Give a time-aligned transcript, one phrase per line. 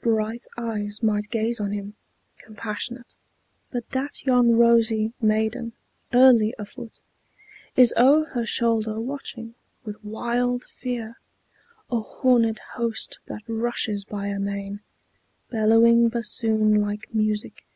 [0.00, 1.94] Bright eyes might gaze on him,
[2.38, 3.14] compassionate,
[3.70, 5.74] But that yon rosy maiden,
[6.14, 7.00] early afoot,
[7.76, 11.18] Is o'er her shoulder watching, with wild fear,
[11.90, 14.80] A horned host that rushes by amain,
[15.50, 17.66] Bellowing bassoon like music.